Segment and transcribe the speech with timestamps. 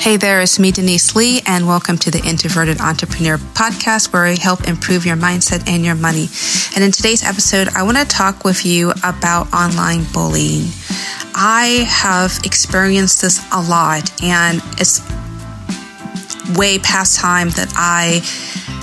[0.00, 4.34] Hey there, it's me, Denise Lee, and welcome to the Introverted Entrepreneur Podcast, where I
[4.34, 6.26] help improve your mindset and your money.
[6.74, 10.70] And in today's episode, I want to talk with you about online bullying.
[11.34, 15.02] I have experienced this a lot, and it's
[16.56, 18.22] way past time that I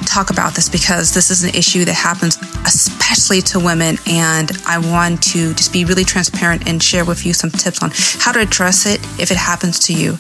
[0.08, 3.98] talk about this because this is an issue that happens especially to women.
[4.08, 7.92] And I want to just be really transparent and share with you some tips on
[7.94, 10.18] how to address it if it happens to you.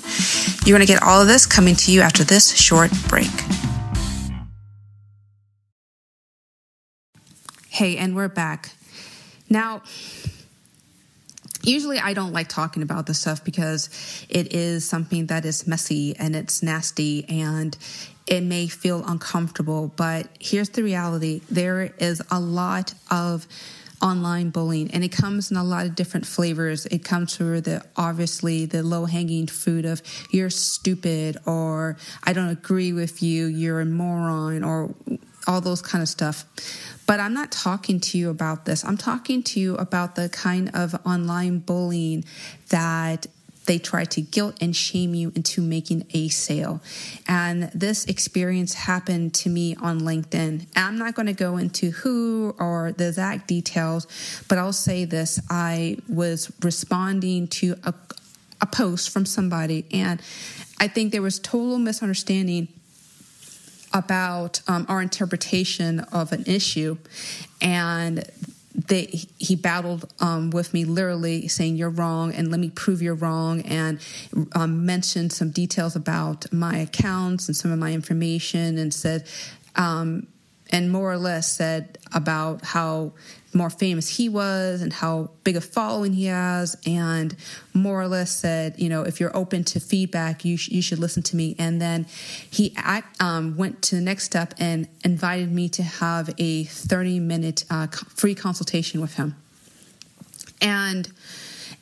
[0.65, 3.31] You're going to get all of this coming to you after this short break.
[7.69, 8.71] Hey, and we're back.
[9.49, 9.83] Now,
[11.63, 13.89] usually I don't like talking about this stuff because
[14.29, 17.77] it is something that is messy and it's nasty and
[18.27, 21.41] it may feel uncomfortable, but here's the reality.
[21.49, 23.47] There is a lot of
[24.01, 26.85] online bullying and it comes in a lot of different flavors.
[26.85, 32.49] It comes through the obviously the low hanging fruit of you're stupid or i don't
[32.49, 34.93] agree with you you're a moron or
[35.47, 36.45] all those kind of stuff.
[37.07, 38.83] But i'm not talking to you about this.
[38.83, 42.25] I'm talking to you about the kind of online bullying
[42.69, 43.25] that
[43.67, 46.81] they try to guilt and shame you into making a sale.
[47.27, 50.67] And this experience happened to me on LinkedIn.
[50.75, 54.07] I'm not going to go into who or the exact details,
[54.47, 57.93] but I'll say this I was responding to a,
[58.61, 60.21] a post from somebody, and
[60.79, 62.69] I think there was total misunderstanding
[63.93, 66.97] about um, our interpretation of an issue
[67.61, 68.23] and
[68.89, 73.61] he battled um, with me literally saying you're wrong and let me prove you're wrong
[73.61, 73.99] and
[74.53, 79.25] um, mentioned some details about my accounts and some of my information and said
[79.75, 80.27] um,
[80.69, 83.13] and more or less said about how
[83.57, 86.77] more famous he was and how big a following he has.
[86.85, 87.35] And
[87.73, 90.99] more or less said you know if you're open to feedback you, sh- you should
[90.99, 91.55] listen to me.
[91.57, 92.05] And then
[92.49, 92.75] he
[93.19, 97.87] um, went to the next step and invited me to have a 30 minute uh,
[97.87, 99.35] free consultation with him.
[100.61, 101.11] And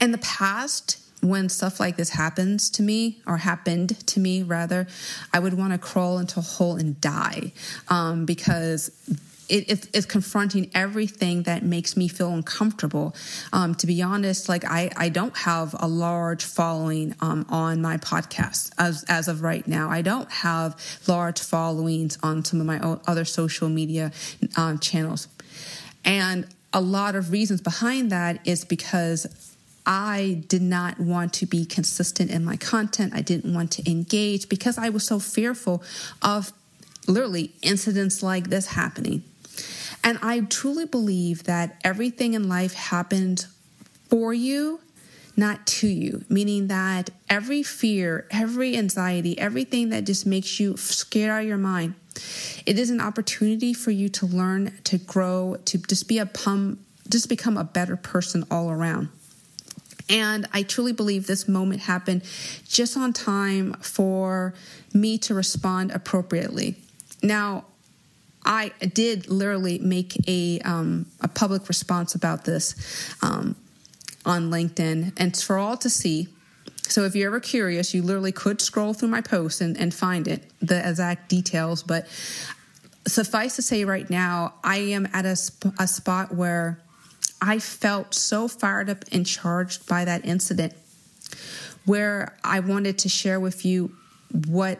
[0.02, 4.86] in the past when stuff like this happens to me or happened to me rather
[5.34, 7.52] i would want to crawl into a hole and die.
[7.88, 8.92] Um, because
[9.50, 13.16] it, it, it's confronting everything that makes me feel uncomfortable.
[13.54, 17.98] Um, to be honest, like I, I don't have a large following um, on my
[17.98, 19.90] podcast as, as of right now.
[19.90, 24.12] I don't have large followings on some of my other social media
[24.58, 25.28] um, channels.
[26.04, 29.28] And a lot of reasons behind that is because
[29.86, 33.14] I did not want to be consistent in my content.
[33.16, 35.84] I didn't want to engage because I was so fearful
[36.22, 36.52] of
[37.08, 39.24] literally incidents like this happening.
[40.06, 43.48] And I truly believe that everything in life happens
[44.08, 44.80] for you,
[45.36, 51.32] not to you, meaning that every fear, every anxiety, everything that just makes you scared
[51.32, 51.96] out of your mind,
[52.68, 56.80] it is an opportunity for you to learn, to grow, to just be a pum,
[57.10, 59.10] just become a better person all around.
[60.08, 62.22] And I truly believe this moment happened
[62.68, 64.54] just on time for
[64.94, 66.76] me to respond appropriately.
[67.24, 67.66] Now,
[68.46, 72.76] I did literally make a um, a public response about this
[73.22, 73.56] um,
[74.26, 76.28] on LinkedIn, and it's for all to see.
[76.88, 80.28] So if you're ever curious, you literally could scroll through my post and, and find
[80.28, 81.82] it, the exact details.
[81.82, 82.08] But
[83.08, 86.80] suffice to say, right now, I am at a, sp- a spot where
[87.42, 90.74] I felt so fired up and charged by that incident
[91.86, 93.96] where I wanted to share with you
[94.48, 94.80] what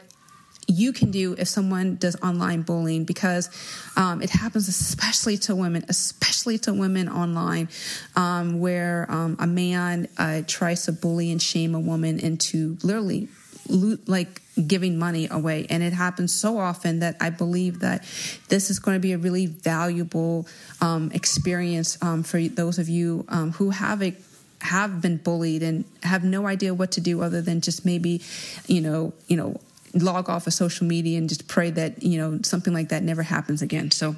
[0.68, 3.50] you can do if someone does online bullying because
[3.96, 7.70] um, it happens especially to women, especially to women online,
[8.16, 13.28] um, where um, a man uh, tries to bully and shame a woman into literally
[13.68, 15.66] like giving money away.
[15.70, 18.04] And it happens so often that i believe that
[18.50, 20.48] this is going to be a really valuable
[20.82, 24.16] um, experience um, for those of you um, who have a
[24.62, 28.22] have been bullied and have no idea what to do other than just maybe
[28.68, 29.60] you know you know
[29.96, 33.24] log off of social media and just pray that you know something like that never
[33.24, 34.16] happens again so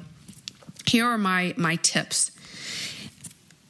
[0.86, 2.30] here are my my tips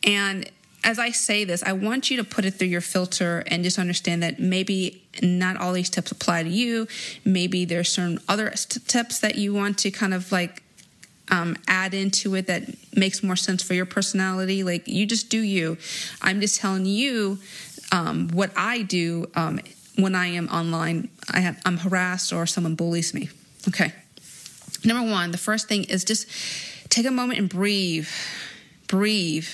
[0.05, 0.50] and
[0.84, 3.78] as I say this, I want you to put it through your filter and just
[3.78, 6.87] understand that maybe not all these tips apply to you.
[7.25, 10.62] Maybe there's certain other tips that you want to kind of like
[11.31, 12.62] um, add into it that
[12.96, 14.62] makes more sense for your personality.
[14.62, 15.76] Like you just do you.
[16.22, 17.38] I'm just telling you
[17.93, 19.61] um, what I do um,
[19.96, 21.11] when I am online.
[21.30, 23.28] I have, I'm harassed or someone bullies me.
[23.69, 23.92] Okay.
[24.84, 26.28] Number one, the first thing is just
[26.88, 28.08] take a moment and breathe.
[28.86, 29.48] Breathe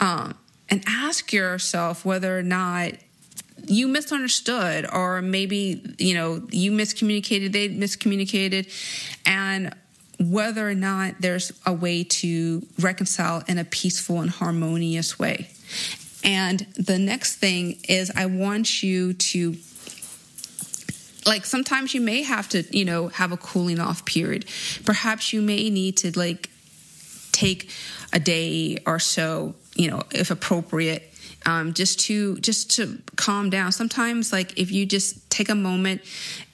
[0.00, 0.34] um,
[0.68, 2.92] and ask yourself whether or not
[3.66, 8.66] you misunderstood or maybe you know you miscommunicated they miscommunicated
[9.26, 9.74] and
[10.18, 15.50] whether or not there's a way to reconcile in a peaceful and harmonious way
[16.24, 19.54] and the next thing is i want you to
[21.30, 24.44] like sometimes you may have to you know have a cooling off period.
[24.84, 26.50] Perhaps you may need to like
[27.30, 27.70] take
[28.12, 31.06] a day or so you know if appropriate
[31.46, 33.70] um, just to just to calm down.
[33.70, 36.02] Sometimes like if you just take a moment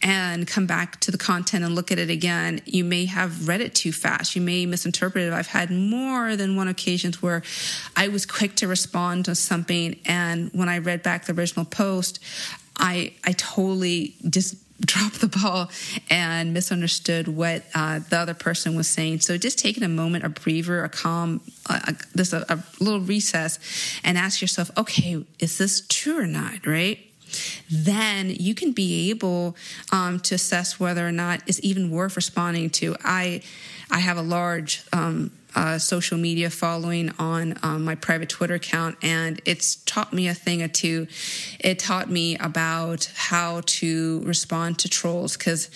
[0.03, 3.63] and come back to the content and look at it again you may have read
[3.63, 4.37] it too fast.
[4.37, 5.33] You may misinterpret it.
[5.33, 7.43] I've had more than one occasions where
[7.97, 12.19] i was quick to respond to something and when i read back the original post
[12.77, 14.57] i i totally just
[14.93, 15.71] dropped the ball
[16.11, 19.21] and misunderstood what uh, the other person was saying.
[19.21, 23.59] So just taking a moment, a breather, a calm, uh, this a, a little recess,
[24.05, 26.67] and ask yourself, okay, is this true or not?
[26.67, 27.01] Right?
[27.71, 29.57] then you can be able
[29.93, 32.97] um, to assess whether or not it's even worth responding to.
[33.05, 33.43] I
[33.91, 38.97] I have a large um, uh, social media following on um, my private Twitter account,
[39.03, 41.09] and it's taught me a thing or two.
[41.59, 45.71] It taught me about how to respond to trolls because,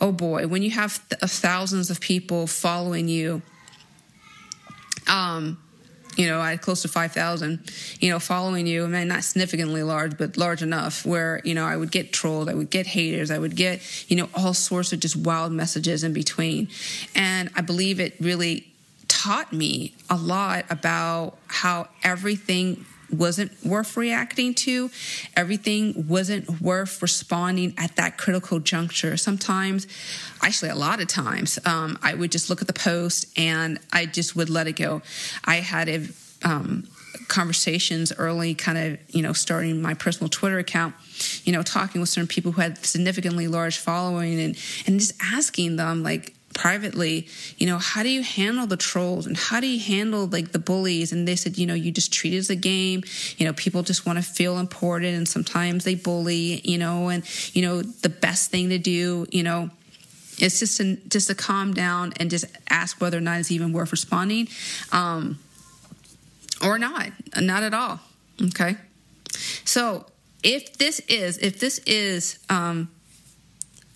[0.00, 3.40] oh boy, when you have th- thousands of people following you,
[5.08, 5.58] um,
[6.16, 8.84] you know, I had close to 5,000, you know, following you.
[8.84, 12.48] I mean, not significantly large, but large enough where, you know, I would get trolled.
[12.48, 13.32] I would get haters.
[13.32, 16.68] I would get, you know, all sorts of just wild messages in between.
[17.16, 18.73] And I believe it really
[19.24, 24.90] taught me a lot about how everything wasn't worth reacting to.
[25.34, 29.16] Everything wasn't worth responding at that critical juncture.
[29.16, 29.86] Sometimes,
[30.42, 34.04] actually, a lot of times, um, I would just look at the post and I
[34.04, 35.00] just would let it go.
[35.44, 36.06] I had a
[36.42, 36.86] um,
[37.28, 40.94] conversations early, kind of, you know, starting my personal Twitter account,
[41.44, 45.76] you know, talking with certain people who had significantly large following and, and just asking
[45.76, 47.28] them, like, privately,
[47.58, 50.58] you know, how do you handle the trolls and how do you handle like the
[50.58, 51.12] bullies?
[51.12, 53.02] And they said, you know, you just treat it as a game.
[53.36, 57.24] You know, people just want to feel important and sometimes they bully, you know, and,
[57.54, 59.70] you know, the best thing to do, you know,
[60.38, 63.72] it's just to, just to calm down and just ask whether or not it's even
[63.72, 64.48] worth responding
[64.92, 65.38] um,
[66.62, 68.00] or not, not at all.
[68.42, 68.76] Okay.
[69.64, 70.06] So
[70.42, 72.88] if this is, if this is, um,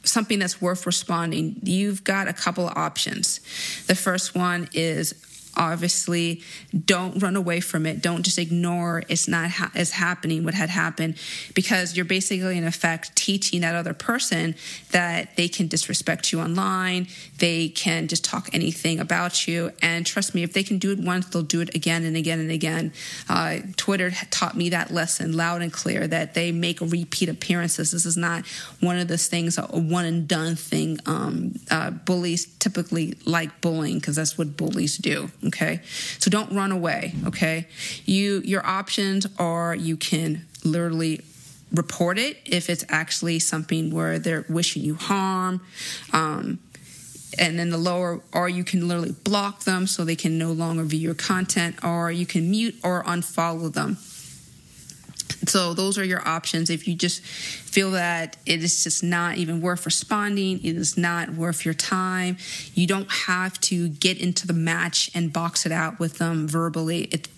[0.08, 3.40] something that's worth responding, you've got a couple of options.
[3.86, 5.12] The first one is
[5.58, 6.42] obviously
[6.84, 8.00] don't run away from it.
[8.00, 11.16] Don't just ignore it's not ha- is happening what had happened
[11.54, 14.54] because you're basically in effect teaching that other person
[14.92, 17.06] that they can disrespect you online
[17.38, 19.72] they can just talk anything about you.
[19.80, 22.40] And trust me if they can do it once they'll do it again and again
[22.40, 22.92] and again.
[23.28, 27.92] Uh, twitter taught me that lesson loud and clear that they make repeat appearances.
[27.92, 28.46] This is not
[28.80, 33.98] one of those things a one and done thing um, uh, bullies typically like bullying
[33.98, 35.80] because that's what bullies do okay?
[36.18, 37.66] So don't run away okay?
[38.04, 41.22] You your options are you can literally
[41.72, 45.60] report it if it's actually something where they're wishing you harm
[46.12, 46.58] um,
[47.38, 50.82] and then the lower or you can literally block them so they can no longer
[50.82, 53.98] view your content or you can mute or unfollow them
[55.46, 56.70] so those are your options.
[56.70, 61.30] If you just feel that it is just not even worth responding, it is not
[61.30, 62.38] worth your time.
[62.74, 67.04] You don't have to get into the match and box it out with them verbally.
[67.04, 67.28] It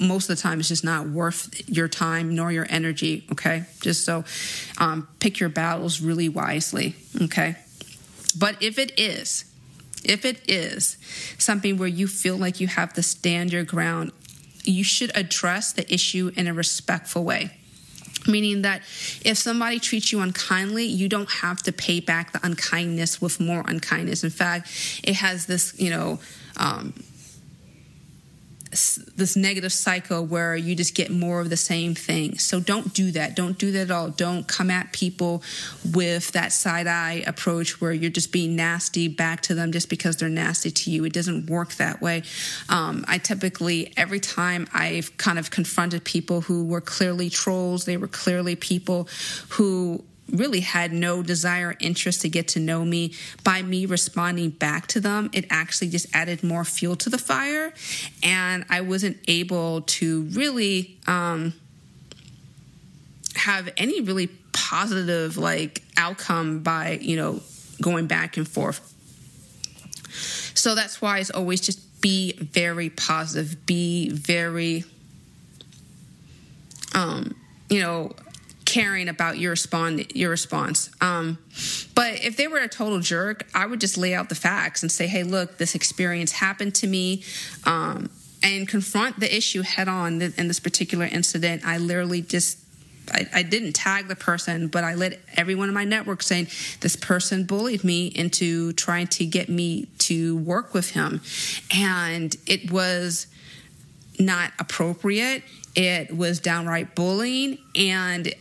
[0.00, 3.26] most of the time it's just not worth your time nor your energy.
[3.32, 4.24] Okay, just so
[4.78, 6.96] um, pick your battles really wisely.
[7.22, 7.56] Okay,
[8.38, 9.44] but if it is.
[10.02, 10.96] If it is
[11.36, 14.12] something where you feel like you have to stand your ground
[14.64, 17.50] you should address the issue in a respectful way.
[18.26, 18.82] Meaning that
[19.24, 23.64] if somebody treats you unkindly you don't have to pay back the unkindness with more
[23.66, 24.22] unkindness.
[24.22, 24.68] In fact
[25.02, 26.20] it has this you know
[26.56, 26.92] um,
[28.70, 32.38] this negative cycle where you just get more of the same thing.
[32.38, 33.34] So don't do that.
[33.34, 34.10] Don't do that at all.
[34.10, 35.42] Don't come at people
[35.92, 40.16] with that side eye approach where you're just being nasty back to them just because
[40.16, 41.04] they're nasty to you.
[41.04, 42.22] It doesn't work that way.
[42.68, 47.96] Um, I typically, every time I've kind of confronted people who were clearly trolls, they
[47.96, 49.08] were clearly people
[49.50, 53.12] who really had no desire interest to get to know me.
[53.44, 57.72] By me responding back to them it actually just added more fuel to the fire.
[58.22, 61.54] And i wasn't able to really um,
[63.36, 67.40] have any really positive like outcome by you know
[67.80, 68.86] going back and forth.
[70.54, 74.84] So that's why it's always just be very positive be very
[76.94, 77.34] um
[77.68, 78.12] you know
[78.70, 80.90] caring about your respond your response.
[81.00, 81.38] Um,
[81.94, 84.92] but if they were a total jerk, I would just lay out the facts and
[84.92, 87.24] say, "Hey, look, this experience happened to me."
[87.64, 88.10] Um,
[88.42, 91.62] and confront the issue head on in this particular incident.
[91.66, 92.58] I literally just
[93.12, 96.46] I, I, didn't tag the person, but I let everyone in my network saying
[96.80, 101.20] this person bullied me into trying to get me to work with him.
[101.74, 103.26] And it was
[104.18, 105.42] not appropriate.
[105.74, 107.58] It was downright bullying.
[107.74, 108.32] And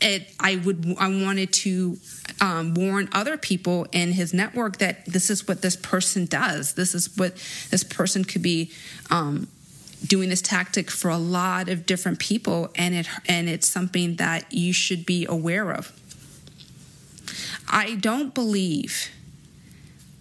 [0.00, 1.98] it, I would, I wanted to
[2.40, 6.74] um, warn other people in his network that this is what this person does.
[6.74, 7.36] This is what
[7.70, 8.70] this person could be
[9.10, 9.48] um,
[10.06, 14.52] doing this tactic for a lot of different people and it and it's something that
[14.52, 15.92] you should be aware of.
[17.68, 19.10] I don't believe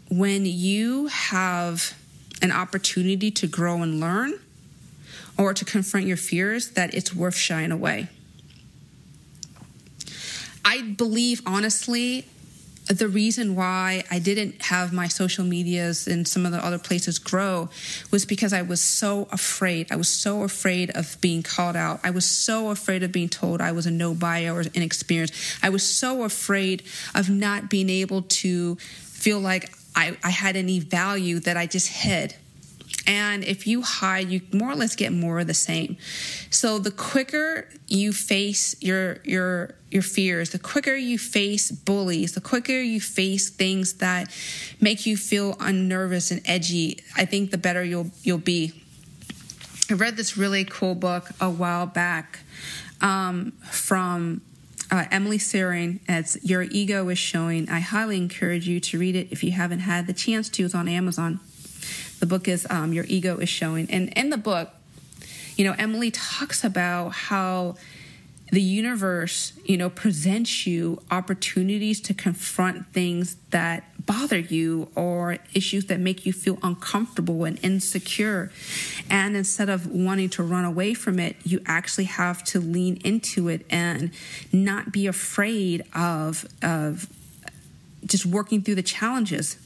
[0.10, 1.96] when you have
[2.42, 4.40] an opportunity to grow and learn
[5.38, 8.08] or to confront your fears that it's worth shying away.
[10.68, 12.26] I believe honestly
[12.88, 17.20] the reason why I didn't have my social medias and some of the other places
[17.20, 17.70] grow
[18.12, 19.88] was because I was so afraid.
[19.92, 22.02] I was so afraid of being called out.
[22.04, 25.34] I was so afraid of being told I was a no buyer or inexperienced.
[25.64, 26.84] I was so afraid
[27.16, 31.88] of not being able to feel like I, I had any value that I just
[31.88, 32.36] hid.
[33.08, 35.96] And if you hide, you more or less get more of the same.
[36.50, 42.42] So the quicker you face your your your fears, the quicker you face bullies, the
[42.42, 44.30] quicker you face things that
[44.82, 48.84] make you feel unnervous and edgy, I think the better you'll you'll be.
[49.90, 52.40] I read this really cool book a while back
[53.00, 54.42] um, from
[54.92, 56.02] uh, Emily Searing.
[56.10, 57.70] It's Your Ego is Showing.
[57.70, 60.66] I highly encourage you to read it if you haven't had the chance to.
[60.66, 61.40] It's on Amazon.
[62.20, 63.90] The book is um, Your Ego is Showing.
[63.92, 64.72] And in the book,
[65.56, 67.76] you know, Emily talks about how
[68.52, 75.88] the universe, you know, presents you opportunities to confront things that bother you or issues
[75.88, 78.52] that make you feel uncomfortable and insecure.
[79.10, 83.50] And instead of wanting to run away from it, you actually have to lean into
[83.50, 84.12] it and
[84.54, 87.08] not be afraid of, of
[88.06, 89.58] just working through the challenges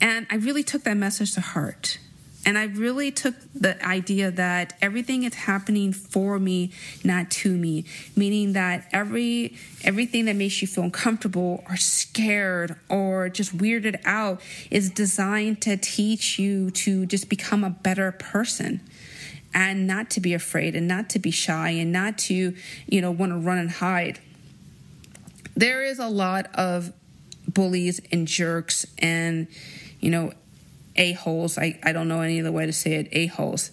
[0.00, 1.98] and I really took that message to heart.
[2.46, 6.72] And I really took the idea that everything is happening for me,
[7.04, 7.84] not to me.
[8.16, 14.40] Meaning that every everything that makes you feel uncomfortable or scared or just weirded out
[14.70, 18.80] is designed to teach you to just become a better person
[19.52, 22.54] and not to be afraid and not to be shy and not to,
[22.86, 24.18] you know, want to run and hide.
[25.54, 26.92] There is a lot of
[27.46, 29.48] bullies and jerks and
[30.00, 30.32] you know,
[30.96, 31.56] a-holes.
[31.58, 33.70] I, I don't know any other way to say it, a-holes.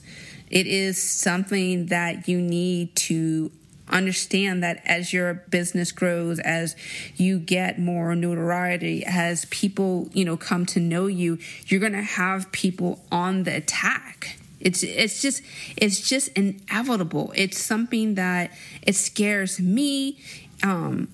[0.49, 3.51] It is something that you need to
[3.89, 6.75] understand that as your business grows as
[7.15, 12.01] you get more notoriety as people you know come to know you you're going to
[12.01, 15.41] have people on the attack it's it's just
[15.77, 20.17] it's just inevitable it's something that it scares me
[20.63, 21.07] um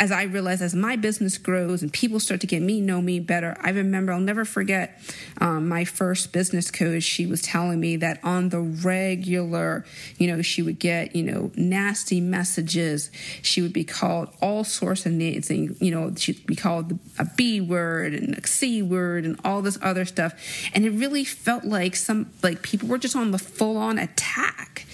[0.00, 3.20] as I realize as my business grows and people start to get me know me
[3.20, 4.98] better, I remember I'll never forget
[5.38, 7.02] um, my first business coach.
[7.02, 9.84] She was telling me that on the regular,
[10.16, 13.10] you know, she would get you know nasty messages.
[13.42, 17.26] She would be called all sorts of names, and you know she'd be called a
[17.36, 20.32] B word and a C word and all this other stuff,
[20.72, 24.86] and it really felt like some like people were just on the full on attack,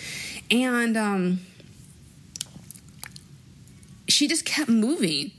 [0.51, 1.39] and um
[4.17, 5.31] she just kept moving.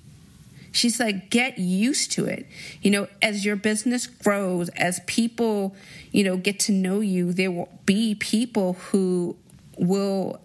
[0.72, 2.46] She's like, get used to it.
[2.84, 5.76] You know, as your business grows, as people,
[6.12, 9.36] you know, get to know you, there will be people who
[9.80, 10.40] will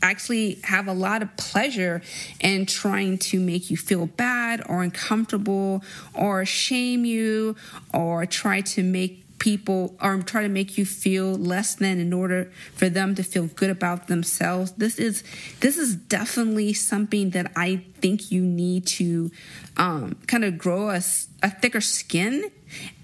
[0.00, 2.00] actually have a lot of pleasure
[2.40, 7.56] in trying to make you feel bad or uncomfortable or shame you
[7.92, 12.50] or try to make people or try to make you feel less than in order
[12.74, 14.72] for them to feel good about themselves.
[14.72, 15.22] This is
[15.60, 19.30] this is definitely something that i think you need to
[19.76, 21.00] um, kind of grow a,
[21.42, 22.50] a thicker skin.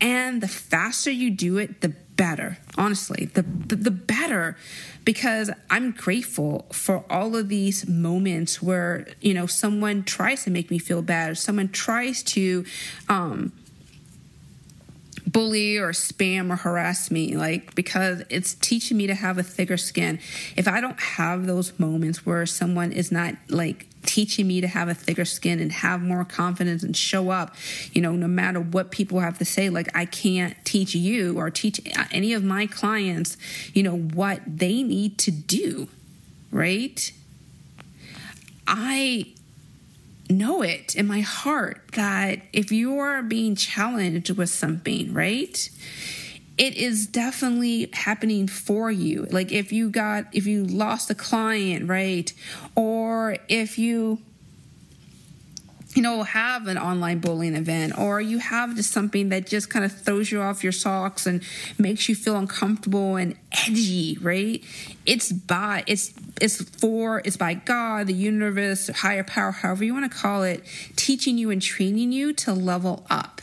[0.00, 3.26] And the faster you do it the better honestly.
[3.26, 4.56] The, the, the better.
[5.04, 10.70] Because i'm grateful for all of these moments where you know someone tries to make
[10.70, 11.30] me feel bad.
[11.30, 12.64] Or someone tries to
[13.08, 13.52] um,
[15.26, 19.76] bully or spam or harass me like because it's teaching me to have a thicker
[19.76, 20.18] skin.
[20.56, 24.88] If i don't have those moments where someone is not like teaching me to have
[24.88, 27.54] a thicker skin and have more confidence and show up
[27.92, 31.50] you know no matter what people have to say like i can't teach you or
[31.50, 33.36] teach any of my clients
[33.72, 35.86] you know what they need to do
[36.52, 37.12] right?
[38.68, 39.32] I
[40.30, 45.70] know it in my heart that if you are being challenged with something, right?
[46.58, 49.26] It is definitely happening for you.
[49.30, 52.32] Like if you got, if you lost a client, right?
[52.74, 54.20] Or if you
[55.94, 59.84] you know, have an online bullying event or you have just something that just kind
[59.84, 61.42] of throws you off your socks and
[61.78, 64.64] makes you feel uncomfortable and edgy, right?
[65.04, 70.10] It's by it's it's for it's by God, the universe, higher power, however you want
[70.10, 70.64] to call it,
[70.96, 73.42] teaching you and training you to level up.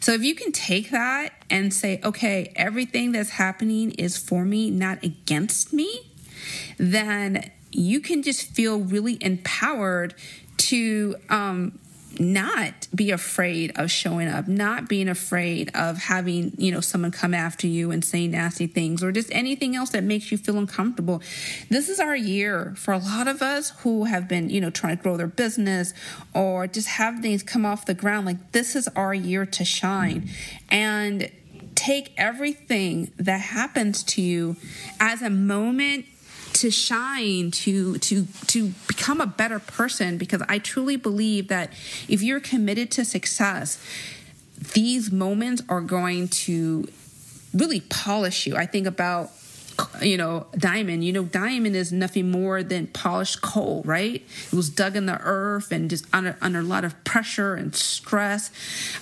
[0.00, 4.70] So if you can take that and say, okay, everything that's happening is for me,
[4.70, 6.12] not against me,
[6.76, 10.14] then you can just feel really empowered
[10.58, 11.78] to um,
[12.20, 17.34] not be afraid of showing up, not being afraid of having, you know, someone come
[17.34, 21.22] after you and say nasty things or just anything else that makes you feel uncomfortable.
[21.68, 24.96] This is our year for a lot of us who have been, you know, trying
[24.96, 25.94] to grow their business
[26.34, 28.26] or just have things come off the ground.
[28.26, 30.28] Like this is our year to shine.
[30.70, 31.30] And
[31.74, 34.56] take everything that happens to you
[34.98, 36.04] as a moment
[36.58, 41.72] to shine to to to become a better person because i truly believe that
[42.08, 43.78] if you're committed to success
[44.74, 46.86] these moments are going to
[47.54, 48.56] really polish you.
[48.56, 49.30] I think about
[50.02, 51.04] you know, diamond.
[51.04, 54.22] You know, diamond is nothing more than polished coal, right?
[54.46, 57.74] It was dug in the earth and just under under a lot of pressure and
[57.74, 58.50] stress,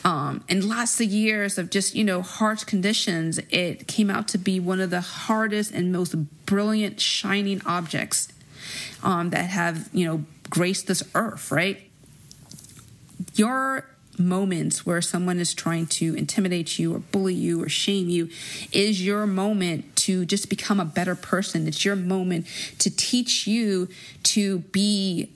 [0.04, 3.38] um, and lots of years of just you know harsh conditions.
[3.50, 6.14] It came out to be one of the hardest and most
[6.47, 8.28] brilliant shining objects
[9.02, 11.80] um, that have you know graced this earth, right?
[13.35, 18.28] Your moments where someone is trying to intimidate you or bully you or shame you
[18.73, 21.66] is your moment to just become a better person.
[21.66, 22.46] It's your moment
[22.78, 23.88] to teach you
[24.25, 25.30] to be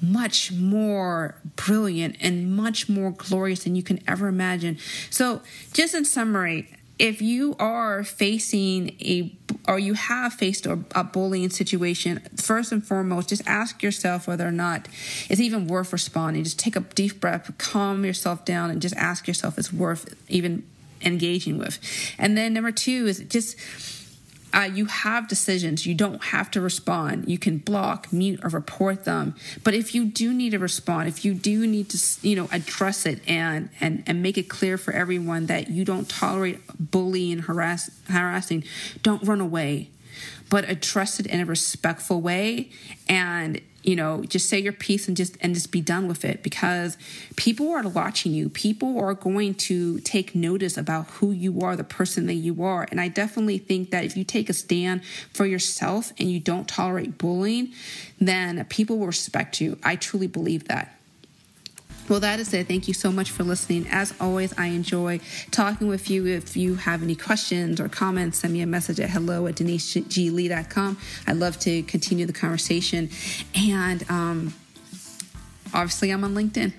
[0.00, 4.78] much more brilliant and much more glorious than you can ever imagine.
[5.10, 5.40] So,
[5.72, 9.32] just in summary, if you are facing a
[9.66, 14.52] or you have faced a, bullying situation first and foremost just ask yourself whether or
[14.52, 14.88] not
[15.30, 16.44] it's even worth responding.
[16.44, 20.64] Just take a deep breath calm yourself down and just ask yourself it's worth even
[21.02, 21.78] engaging with.
[22.18, 23.58] And then number two is just
[24.54, 25.84] uh, you have decisions.
[25.84, 27.28] You don't have to respond.
[27.28, 29.34] You can block, mute, or report them.
[29.64, 33.04] But if you do need to respond, if you do need to, you know, address
[33.04, 37.90] it and and and make it clear for everyone that you don't tolerate bullying, harass,
[38.08, 38.62] harassing,
[39.02, 39.90] don't run away,
[40.48, 42.70] but address it in a respectful way
[43.08, 46.42] and you know just say your piece and just and just be done with it
[46.42, 46.96] because
[47.36, 48.48] people are watching you.
[48.48, 52.86] People are going to take notice about who you are the person that you are.
[52.90, 56.66] And i definitely think that if you take a stand for yourself and you don't
[56.66, 57.72] tolerate bullying
[58.20, 59.78] then people will respect you.
[59.82, 60.98] I truly believe that
[62.08, 62.68] well, that is it.
[62.68, 63.86] Thank you so much for listening.
[63.90, 66.26] As always, I enjoy talking with you.
[66.26, 70.98] If you have any questions or comments, send me a message at hello at deniseglee.com.
[71.26, 73.10] I'd love to continue the conversation.
[73.54, 74.54] And um,
[75.72, 76.74] obviously, I'm on LinkedIn.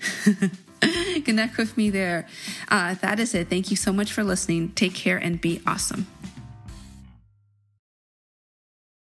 [1.25, 2.27] Connect with me there.
[2.69, 3.49] Uh, that is it.
[3.49, 4.73] Thank you so much for listening.
[4.73, 6.07] Take care and be awesome.